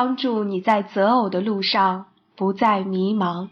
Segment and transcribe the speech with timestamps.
[0.00, 3.48] 帮助你在择偶的路上不再迷茫。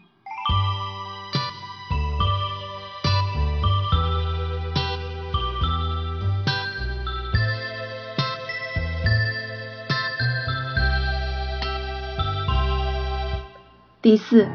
[14.01, 14.47] 第四，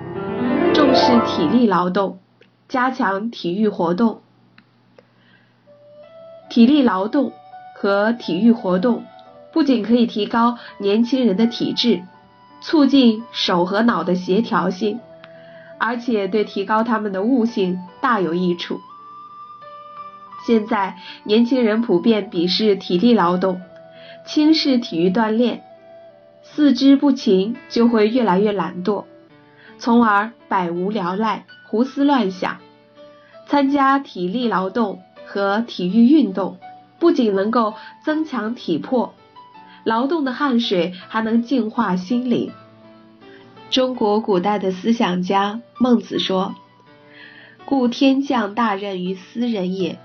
[0.72, 2.20] 重视体力劳动，
[2.68, 4.22] 加强体育活动。
[6.48, 7.34] 体力劳动
[7.76, 9.04] 和体育活动
[9.52, 12.02] 不仅可以提高年轻人的体质，
[12.60, 15.00] 促进手和脑的协调性，
[15.78, 18.80] 而且对提高他们的悟性大有益处。
[20.46, 23.60] 现在年轻人普遍鄙视体力劳动，
[24.26, 25.62] 轻视体育锻炼，
[26.42, 29.04] 四肢不勤就会越来越懒惰。
[29.78, 32.58] 从而百无聊赖、胡思乱想。
[33.46, 36.58] 参加体力劳动和体育运动，
[36.98, 39.14] 不仅能够增强体魄，
[39.84, 42.52] 劳动的汗水还能净化心灵。
[43.70, 46.54] 中国古代的思想家孟子说
[47.64, 49.98] ：“故天降大任于斯人也，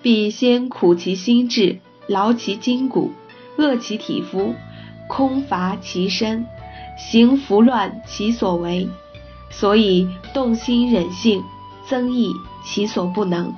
[0.00, 3.12] 必先苦其心志，劳其筋骨，
[3.56, 4.54] 饿其体肤，
[5.06, 6.46] 空乏其身，
[6.96, 8.88] 行拂乱其所为。”
[9.52, 11.42] 所以动心忍性，
[11.84, 12.32] 增益
[12.64, 13.52] 其所不能。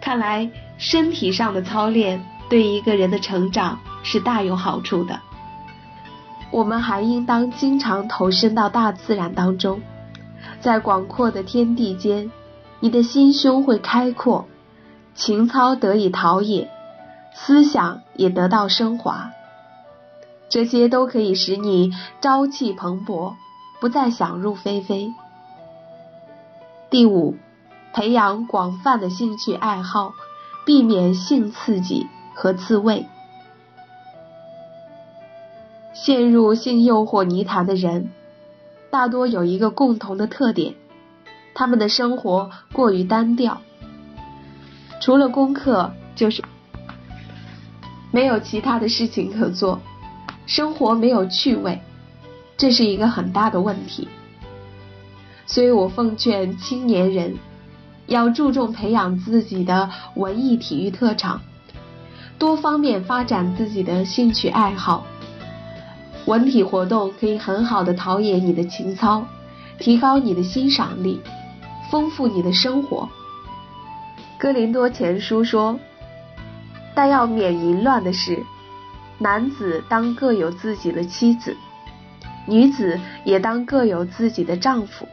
[0.00, 5.20] 看来身体上的操练对一个人的成长是大有好处的。
[6.50, 9.80] 我们还应当经常投身到大自然当中，
[10.60, 12.30] 在广阔的天地间，
[12.80, 14.46] 你的心胸会开阔，
[15.14, 16.68] 情操得以陶冶，
[17.34, 19.30] 思想也得到升华。
[20.48, 23.34] 这些都可以使你朝气蓬勃。
[23.78, 25.12] 不再想入非非。
[26.88, 27.36] 第五，
[27.92, 30.14] 培养广泛的兴趣爱好，
[30.64, 32.06] 避免性刺激
[32.36, 33.06] 和自慰。
[35.94, 38.10] 陷入性诱惑泥潭的人，
[38.90, 40.74] 大多有一个共同的特点：
[41.54, 43.62] 他们的生活过于单调，
[45.00, 46.44] 除了功课就是
[48.12, 49.80] 没有其他的事情可做，
[50.46, 51.80] 生活没有趣味。
[52.58, 54.08] 这是一个很大的问题，
[55.46, 57.36] 所以我奉劝青年人
[58.06, 61.40] 要注重培养自己的文艺体育特长，
[62.38, 65.06] 多方面发展自己的兴趣爱好。
[66.26, 69.26] 文体活动可以很好的陶冶你的情操，
[69.78, 71.20] 提高你的欣赏力，
[71.90, 73.08] 丰富你的生活。
[74.38, 75.78] 哥林多前书说
[76.94, 78.42] ：“但要免淫乱的事，
[79.18, 81.56] 男子当各有自己的妻子。”
[82.48, 85.08] 女子也当各有自己的丈夫。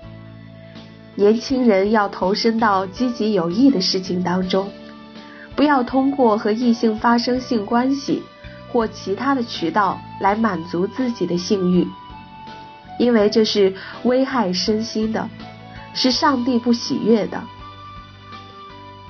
[1.15, 4.69] 年轻人要投身到积极有益的事情当中，
[5.55, 8.23] 不要通过和异性发生性关系
[8.71, 11.87] 或其他的渠道来满足自己的性欲，
[12.97, 15.29] 因为这是危害身心的，
[15.93, 17.41] 是上帝不喜悦的。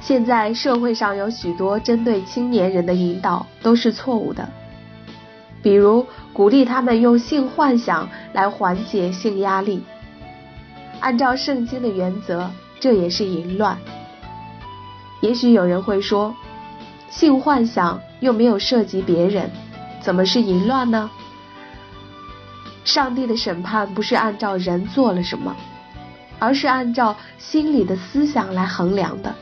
[0.01, 4.49] 现在社会上有许多针对青年人的引导都是错误的。
[5.61, 9.81] 比如鼓励他们用性幻想来缓解性压力，
[10.99, 12.51] 按照圣经的原则，
[12.81, 13.77] 这也是淫乱。
[15.23, 16.35] 也许有人会说，
[17.09, 19.49] 性幻想又没有涉及别人，
[20.01, 21.09] 怎么是淫乱呢？
[22.83, 25.55] 上帝的审判不是按照人做了什么，
[26.39, 29.33] 而是按照心里的思想来衡量的。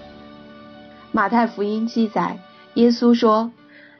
[1.11, 2.37] 马太福音记载，
[2.75, 3.51] 耶稣说：“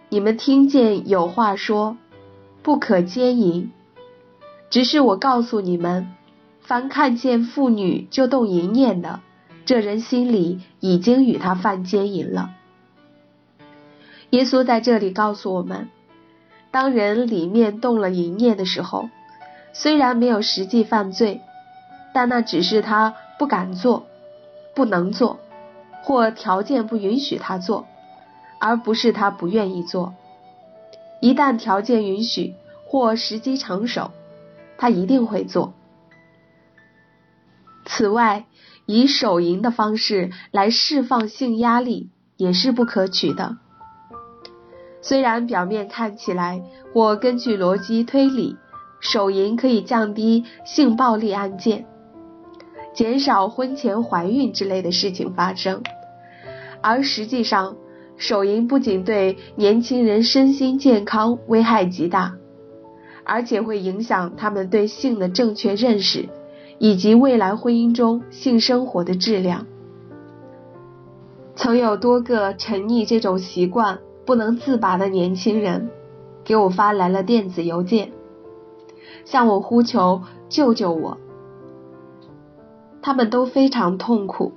[0.10, 1.98] 你们听见有话说。”
[2.62, 3.72] 不可奸淫，
[4.70, 6.14] 只是我告诉你们，
[6.62, 9.22] 凡看见妇女就动淫念的，
[9.66, 12.52] 这人心里已经与他犯奸淫了。
[14.32, 15.90] 耶稣在这里告诉我们，
[16.72, 19.10] 当人里面动了淫念的时候，
[19.74, 21.42] 虽然没有实际犯罪，
[22.14, 24.06] 但那只是他不敢做、
[24.74, 25.40] 不能做，
[26.04, 27.86] 或条件不允许他做，
[28.60, 30.14] 而不是他不愿意做。
[31.20, 32.56] 一旦条件允许
[32.86, 34.12] 或时机成熟，
[34.78, 35.74] 他一定会做。
[37.86, 38.46] 此外，
[38.86, 43.58] 以手淫的方式来释放性压力也是不可取的。
[45.02, 46.62] 虽然表面看起来
[46.94, 48.58] 或根据逻辑推理，
[49.00, 51.86] 手淫可以降低性暴力案件，
[52.94, 55.82] 减少婚前怀孕之类的事情发生，
[56.82, 57.76] 而实际上。
[58.18, 62.36] 手淫不仅对年轻人身心健康危害极大，
[63.24, 66.30] 而且会影响他们对性的正确认识，
[66.84, 69.68] 以及未来婚姻中性生活的质量。
[71.56, 75.92] 曾有多个沉溺这种习惯不能自拔的年轻人
[76.44, 78.12] 给我发来了电子邮件，
[79.26, 81.20] 向我呼求救救我。
[83.04, 84.52] 他们都非常痛苦，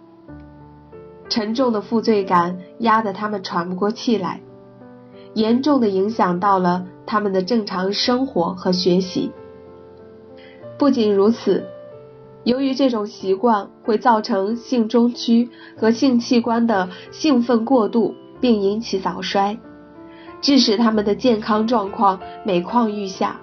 [1.29, 4.41] 沉重的负罪感压得他们喘不过气来，
[5.35, 9.31] 严重的影响到了他们的正常生活和学习。
[10.79, 11.67] 不仅如此，
[12.45, 19.59] 由于这种习惯会造成性中区和性器官的兴奋过度，并引起早衰，
[20.41, 23.41] 致使他们的健康状况每况愈下。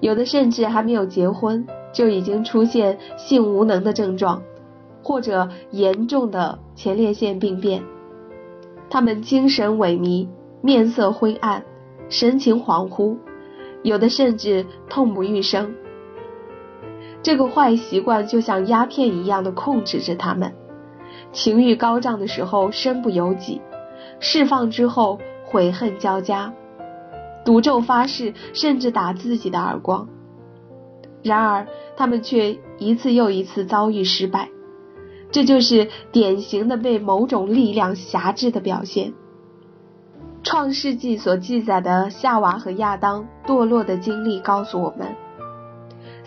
[0.00, 1.66] 有的甚至还没有结婚。
[1.90, 4.42] 就已经出现性无能的症状，
[5.02, 7.82] 或者严重的前列腺病变。
[8.90, 10.28] 他们精神萎靡，
[10.60, 11.64] 面色灰暗，
[12.10, 13.16] 神情恍惚，
[13.82, 15.74] 有的甚至痛不欲生。
[17.28, 20.54] 这个坏习惯就像鸦片一样的控制着他们，
[21.30, 23.60] 情欲高涨的时候身不由己，
[24.18, 26.54] 释放之后悔恨交加，
[27.44, 30.08] 赌咒发誓，甚至打自己的耳光。
[31.22, 31.66] 然而，
[31.98, 34.48] 他们却一次又一次遭遇失败，
[35.30, 39.12] 这就是典型的被某种力量辖制的表现。
[40.42, 45.14] 创世纪所记载的夏娃和亚当堕落的经历告诉我们，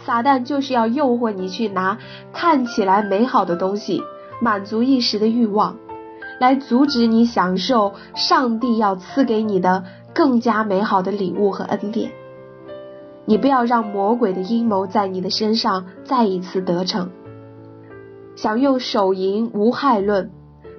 [0.06, 1.98] 撒旦就是要诱惑你去拿
[2.33, 4.01] 看起来美好的东西，
[4.42, 5.77] 满足一时的欲望，
[6.39, 9.83] 来阻止你享受上帝要赐给你的
[10.13, 12.12] 更加美好的礼物和恩典。
[13.25, 17.12] 你不要让魔鬼的阴谋在你的身上再一次得逞。
[18.36, 20.31] 想用手淫无害论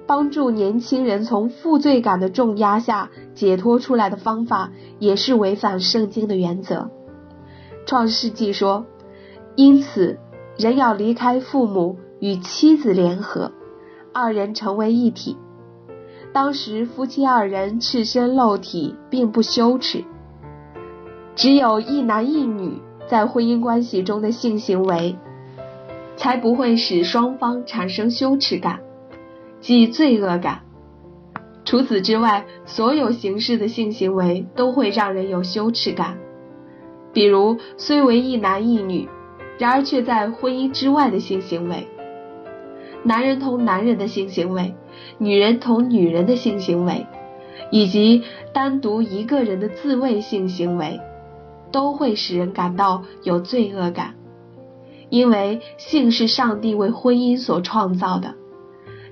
[0.05, 6.89] 帮助年轻人从负罪感的重压下解脱出来的方法，也是违反圣经的原则。
[7.85, 8.85] 创世纪说，
[9.55, 10.17] 因此
[10.57, 13.51] 人要离开父母与妻子联合，
[14.11, 15.37] 二人成为一体。
[16.31, 20.03] 当时夫妻二人赤身露体，并不羞耻。
[21.35, 25.15] 只有一男一女在婚姻关系中的性行为，
[26.15, 28.79] 才不会使双方产生羞耻感，
[29.61, 30.61] 即罪恶感。
[31.65, 36.17] 除此之外，所有形式的性行为都会让人有羞耻感。
[37.13, 39.07] 比如，虽为一男一女，
[39.57, 41.87] 然而却在婚姻之外的性行为，
[43.03, 44.73] 男人同男人的性行为，
[45.17, 47.05] 女人同女人的性行为，
[47.71, 48.23] 以及
[48.53, 50.99] 单独一个人的自慰性行为。
[51.71, 54.13] 都会使人感到有罪恶感，
[55.09, 58.35] 因为性是上帝为婚姻所创造的，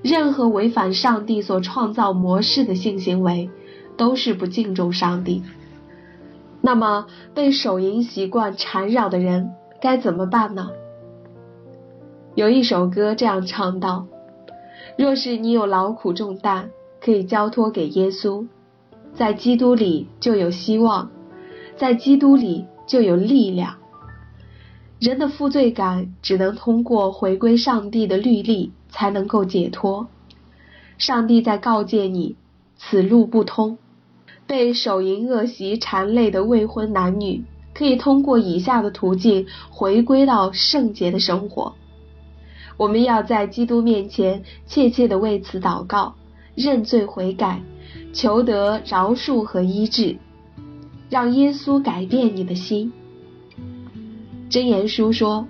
[0.00, 3.50] 任何违反上帝所创造模式的性行为，
[3.96, 5.42] 都是不敬重上帝。
[6.60, 9.50] 那么，被手淫习惯缠绕的人
[9.82, 10.70] 该怎么办呢？
[12.36, 14.06] 有一首歌这样唱道
[14.96, 16.70] ：“若是你有劳苦重担，
[17.00, 18.46] 可以交托给耶稣，
[19.12, 21.10] 在基督里就有希望。”
[21.76, 23.74] 在基督里就有力量。
[25.00, 30.06] 人的负罪感只能通过回归上帝的律例才能够解脱。
[30.96, 32.36] 上帝在告诫你，
[32.76, 33.78] 此路不通。
[34.46, 37.42] 被手淫恶习缠累的未婚男女，
[37.74, 41.74] 可以通过以下的途径回归到圣洁的生活。
[42.76, 46.14] 我们要在基督面前切切的为此祷告，
[46.54, 47.62] 认罪悔改，
[48.12, 50.16] 求得饶恕和医治。
[51.08, 52.90] 让耶稣改变你的心。
[54.48, 55.46] 真言书说：“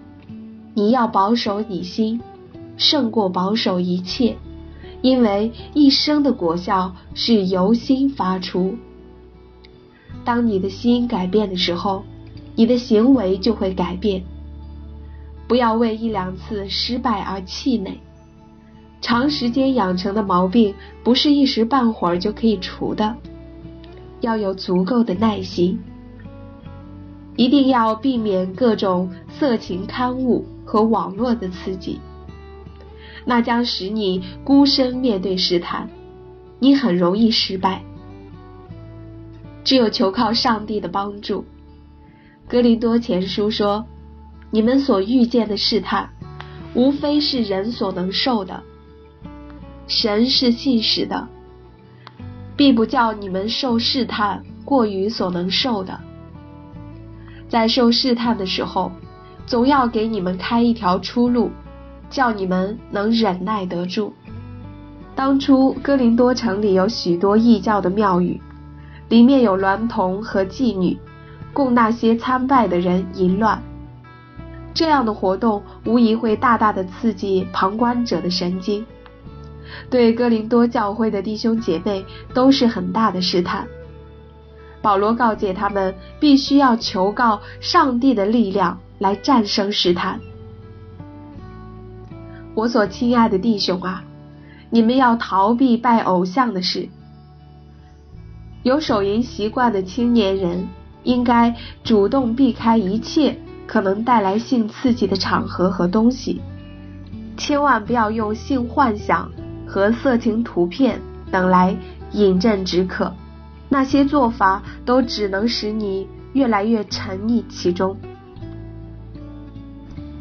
[0.75, 2.21] 你要保守你心，
[2.77, 4.37] 胜过保守一切，
[5.03, 8.75] 因为一生的果效是由心发出。
[10.25, 12.03] 当你的心改变的时候，
[12.55, 14.23] 你的行为就会改变。
[15.49, 18.01] 不要为一两次失败而气馁。
[19.01, 23.17] 长时间养成的毛病，不是一时半会儿就可以除的。”
[24.23, 25.77] 要有足够的耐心，
[27.35, 31.99] 一定要避免各种色情刊物和网络的刺激，
[33.25, 35.91] 那将使你孤身面对试探，
[36.61, 37.83] 你很容易失败。
[39.65, 41.45] 只有求靠上帝的帮助。
[42.53, 43.83] 哥林多前书说
[44.53, 46.11] ：“你们所遇见的试探，
[46.75, 48.63] 无非是人所能受的。
[49.87, 51.27] 神是信实的。”
[52.55, 55.99] 必不叫你们受试探过于所能受的，
[57.49, 58.93] 在受试探的时候，
[59.47, 61.51] 总要给你们开一条出路，
[62.11, 64.13] 叫你们能忍耐得住。
[65.15, 68.39] 当初哥林多城里有许多异教的庙宇，
[69.09, 70.99] 里面有娈童和妓女，
[71.53, 73.63] 供那些参拜的人淫乱。
[74.75, 78.85] 这样的活动无疑会大大的刺激旁观者的神经。
[79.91, 82.05] 对哥林多教会的弟兄姐妹
[82.35, 83.67] 都是很大的试探。
[84.81, 90.19] 保罗告诫他们，必须要求告上帝的力量来战胜试探。
[92.55, 94.03] 我所亲爱的弟兄啊，
[94.71, 96.89] 你们要逃避拜偶像的事。
[98.63, 100.67] 有手淫习惯的青年人，
[101.05, 106.41] 应该主动避开一切可能带来性刺激的场合和东西，
[107.37, 109.31] 千万不要用性幻想
[109.67, 111.77] 和色情图片等来
[112.13, 113.15] 饮鸩止渴。
[113.69, 117.97] 那些做法都只能使你越来越沉溺其中。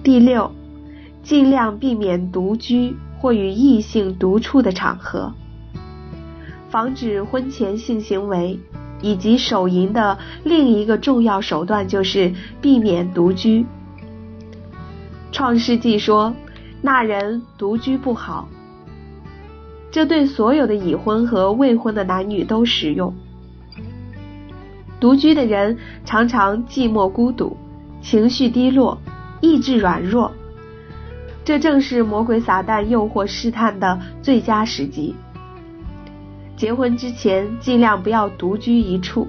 [0.01, 0.49] 第六，
[1.21, 5.33] 尽量避免独居或与异性独处的场合，
[6.69, 8.57] 防止婚前性行为
[9.01, 13.65] 以及手淫的另一个重要手段就是避免独居。
[15.31, 16.33] 创世纪说，
[16.81, 18.47] 那人独居不好，
[19.91, 23.13] 这对所有的已婚和未婚的男女都适用。
[24.99, 27.57] 独居的人常常寂寞孤独，
[28.01, 28.99] 情绪低落，
[29.39, 30.31] 意志软弱，
[31.43, 35.15] 这正是魔鬼撒旦诱惑试探的最佳时机。
[36.61, 39.27] 结婚之前尽量不要独居一处，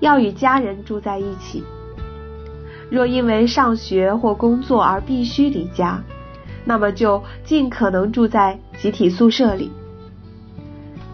[0.00, 1.62] 要与家人住在一起。
[2.88, 6.02] 若因为上学或工作而必须离家，
[6.64, 9.70] 那么就尽可能住在集体宿舍里。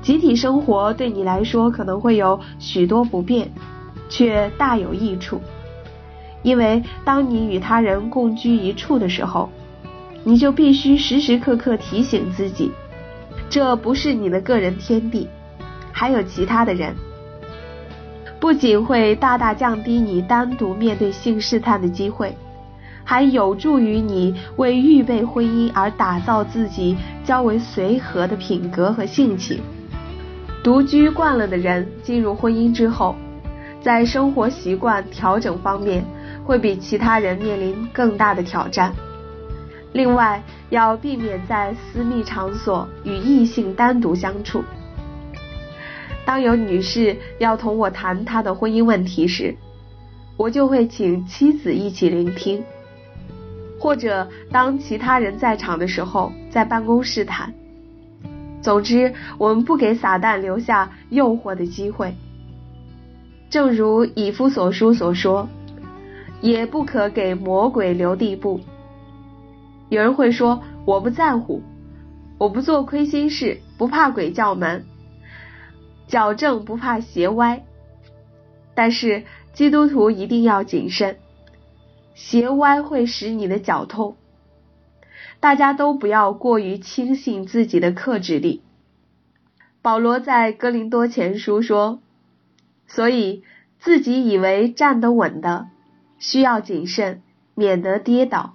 [0.01, 3.51] 集体生活对你来说可能会有许多不便。
[4.09, 5.41] 却大有益处，
[6.45, 9.51] 因为当你与他人共居一处的时候，
[10.23, 12.71] 你就必须时时刻刻提醒自己，
[13.51, 15.29] 这不是你的个人天地，
[15.99, 16.95] 还有其他的人。
[18.39, 22.33] 不仅会大大降低你单独面对性试探的机会，
[23.03, 29.61] 还有助于你为预备婚姻而打造自己较为随和的品格和性情。
[30.63, 33.17] 独居惯了的人进入婚姻之后。
[33.81, 36.05] 在生活习惯调整方面，
[36.45, 38.93] 会比其他人面临更大的挑战。
[39.93, 44.63] 另外，要避免在私密场所与异性单独相处。
[46.29, 49.57] 当有女士要同我谈她的婚姻问题时，
[50.37, 52.63] 我就会请妻子一起聆听，
[53.81, 57.51] 或者当其他人在场的时候，在办公室谈。
[58.61, 62.15] 总之，我们不给撒旦留下诱惑的机会。
[63.49, 65.49] 正如以夫所书所说，
[66.43, 68.61] 也不可给魔鬼留地步。
[69.89, 71.63] 有人会说：“我不在乎，
[72.37, 74.85] 我不做亏心事，不怕鬼叫门，
[76.09, 77.65] 矫正不怕邪歪。”
[78.75, 81.19] 但是基督徒一定要谨慎，
[82.15, 84.17] 邪歪会使你的脚痛。
[85.39, 88.63] 大家都不要过于轻信自己的克制力。
[89.83, 92.01] 保罗在哥林多前书说。
[92.91, 93.43] 所以，
[93.79, 95.69] 自己以为站得稳的，
[96.19, 97.21] 需要谨慎，
[97.55, 98.55] 免得跌倒。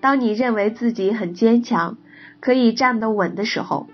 [0.00, 1.96] 当你认为自己很坚强，
[2.40, 3.86] 可以站得稳的时候，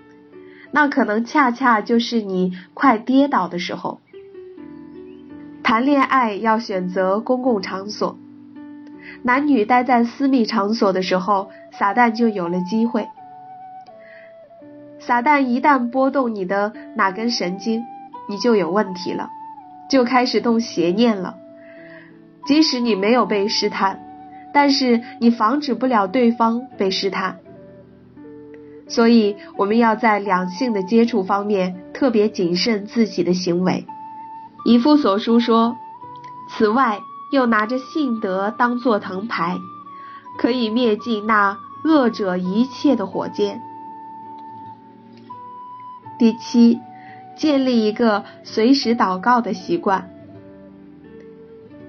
[0.75, 4.01] 那可能恰恰就是你快跌倒的时候。
[5.63, 8.17] 谈恋爱要选择公共场所，
[9.21, 13.07] 男女待在私密场所的时候，撒旦就有了机会。
[14.99, 17.83] 撒旦一旦拨动你的哪根神经？
[18.27, 19.29] 你就有问题了，
[19.89, 21.35] 就开始动邪念了。
[22.47, 23.99] 即使你没有被试探，
[24.53, 27.37] 但是你防止不了对方被试探。
[28.87, 33.85] 所以我们要在两性的接触方面特别谨慎自己的行为。
[34.65, 35.75] 以夫所书说，
[36.49, 36.99] 此外
[37.31, 39.57] 又拿着信德当作藤牌，
[40.37, 43.61] 可以灭尽那恶者一切的火箭。
[46.17, 46.79] 第七。
[47.35, 50.07] 建立一个随时祷告的习惯。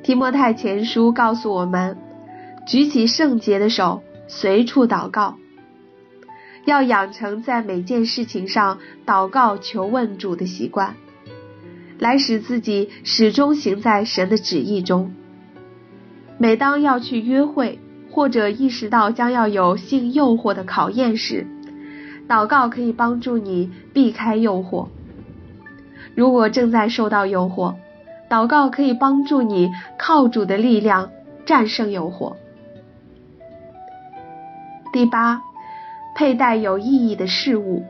[0.03, 1.99] 提摩太前书告诉我们，
[2.67, 5.37] 举起圣洁的手，随处祷告，
[6.65, 10.95] 要养成在每件事情上祷告求问主的习惯，
[11.99, 15.13] 来使自己始终行在神的旨意中。
[16.39, 17.79] 每当要去约会，
[18.11, 21.47] 或者意识到将要有性诱惑的考验时，
[22.29, 24.89] 祷告可以帮助你避开诱惑。
[26.15, 27.75] 如果正在受到诱惑，
[28.31, 31.11] 祷告可以帮助你靠主的力量
[31.45, 32.37] 战胜诱惑。
[34.93, 35.43] 第八，
[36.15, 37.85] 佩戴有意义的事物，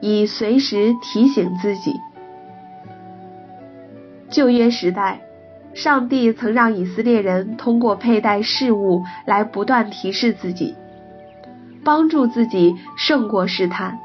[0.00, 1.94] 以随时提醒自己。
[4.28, 5.20] 旧约时代，
[5.74, 10.74] 上帝曾让以色列人通过佩戴事物来不断提示自己，
[11.82, 13.98] 帮助自己胜过试探。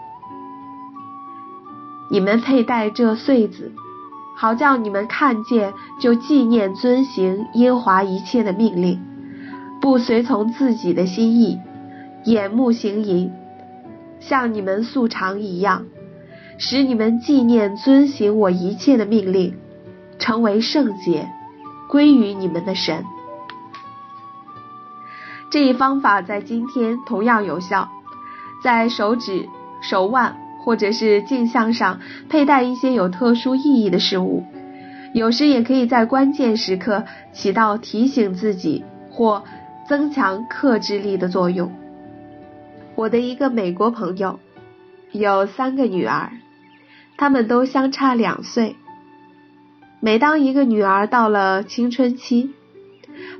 [2.10, 3.74] 你们佩戴这穗子，
[4.38, 8.98] 好叫你们看见就纪念遵行耶华一切的命令，
[9.82, 11.60] 不随从自己的心意，
[12.24, 13.32] 眼目行淫，
[14.20, 15.86] 像你们素常一样，
[16.58, 19.56] 使你们纪念遵行我一切的命令，
[20.20, 21.28] 成为圣洁，
[21.90, 23.04] 归于你们的神。
[25.50, 27.90] 这一方法在今天同样有效，
[28.64, 29.48] 在手指、
[29.82, 30.38] 手腕。
[30.60, 34.44] 或者是镜像上佩戴一些有特殊意义的事物，
[35.14, 39.46] 有时也可以在关键时刻起到提醒自己或
[39.88, 41.72] 增强克制力的作用。
[42.98, 44.40] 我的一个美国朋友
[45.12, 46.32] 有三个女儿，
[47.16, 48.76] 她们都相差两岁。
[50.00, 52.56] 每当一个女儿到了青春期，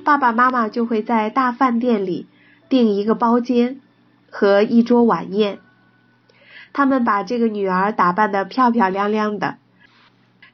[0.04, 2.28] 爸爸妈妈就会在大饭店里
[2.70, 3.82] 订一个包间
[4.30, 5.58] 和一桌晚宴。
[6.72, 9.58] 他们把这个女儿打扮得漂漂亮亮的，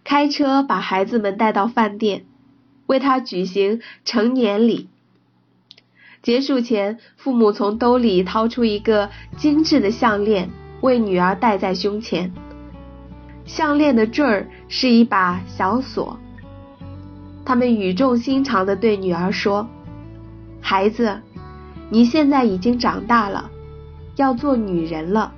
[0.05, 2.23] 开车把孩子们带到饭店，
[2.85, 4.87] 为她举行成年礼。
[6.23, 10.49] 结束前，父母从兜里掏出一个精致的项链，
[10.79, 12.31] 为女儿戴在胸前。
[13.43, 16.17] 项链的坠儿是一把小锁。
[17.43, 19.67] 他们语重心长地对女儿说
[20.63, 21.19] ：“孩子，
[21.89, 23.51] 你现在已经长大了，
[24.15, 25.33] 要做女人了。”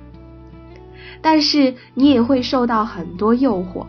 [1.20, 3.84] 但是你也会受到很多诱惑。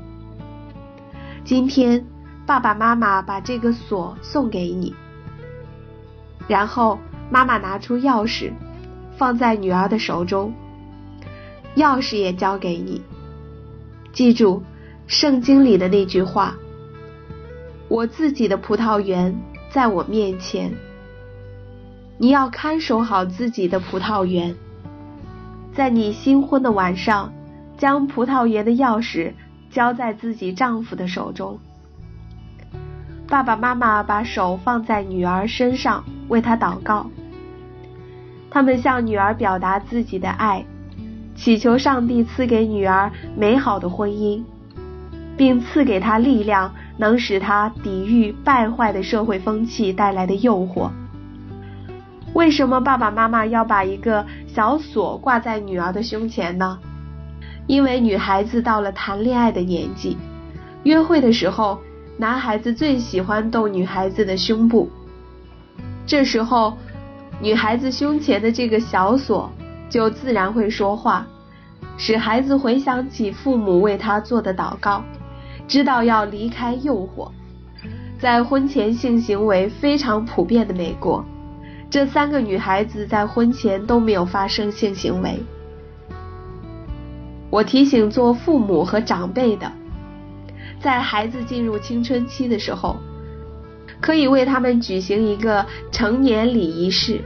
[1.43, 2.03] 今天
[2.47, 4.95] 爸爸妈妈把这个锁送给你，
[6.47, 6.99] 然后
[7.29, 8.51] 妈妈拿出钥匙
[9.17, 10.53] 放在女儿的手中，
[11.75, 13.01] 钥匙也交给你。
[14.13, 14.63] 记住
[15.07, 16.55] 圣经里的那句话
[17.89, 19.37] ：“我自己的葡萄园
[19.69, 20.71] 在我面前，
[22.17, 24.55] 你要看守好自己的葡萄园。”
[25.75, 27.31] 在你新婚的晚上，
[27.77, 29.33] 将葡萄园的钥匙
[29.69, 31.59] 交在自己丈夫的手中。
[33.27, 37.09] 爸爸妈妈把手放在女儿身上，为他祷告。
[38.49, 40.65] 他们向女儿表达自己的爱，
[41.35, 44.41] 祈求上帝赐给女儿美好的婚姻，
[45.35, 50.89] 并赐给她力量，能使她抵御败坏的社会风气带来的诱惑。
[52.33, 56.79] 为什么爸爸妈妈要把一个小锁挂在女儿的胸前呢？
[57.67, 60.17] 因为女孩子到了谈恋爱的年纪，
[60.83, 61.79] 约会的时候，
[62.17, 64.89] 男孩子最喜欢逗女孩子的胸部。
[66.07, 66.77] 这时候，
[67.41, 69.51] 女孩子胸前的这个小锁
[69.89, 71.27] 就自然会说话，
[71.97, 75.03] 使孩子回想起父母为他做的祷告，
[75.67, 77.29] 知道要离开诱惑。
[78.17, 81.23] 在婚前性行为非常普遍的美国。
[81.89, 85.39] 这三个女孩子在婚前都没有发生性行为。
[87.49, 89.71] 我提醒做父母和长辈的，
[90.79, 92.97] 在孩子进入青春期的时候，
[94.01, 97.21] 可以为他们举行一个成年礼仪式，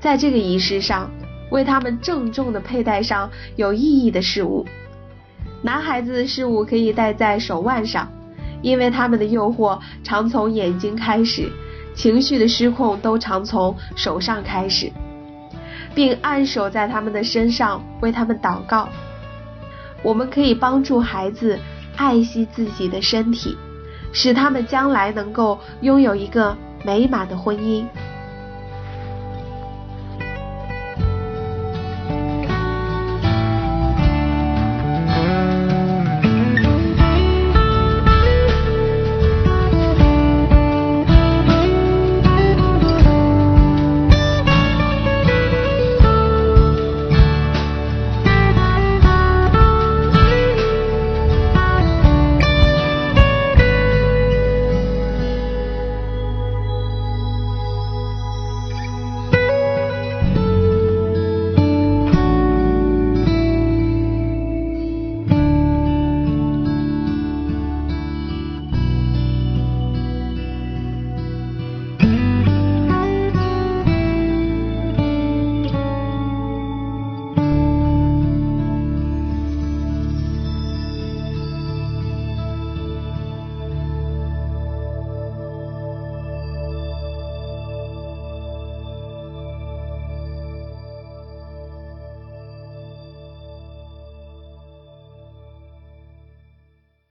[0.00, 1.10] 在这个仪式上，
[1.50, 4.66] 为他们郑重的佩戴上有意义的事物。
[5.62, 8.10] 男孩子的事物可以戴在手腕上，
[8.60, 11.50] 因为他们的诱惑常从眼睛开始。
[11.94, 14.90] 情绪的失控都常从手上开始，
[15.94, 18.88] 并按手在他们的身上，为他们祷告。
[20.02, 21.56] 我们可以帮助孩子
[21.96, 23.56] 爱惜自己的身体，
[24.14, 27.84] 使他们将来能够拥有一个美满的婚姻。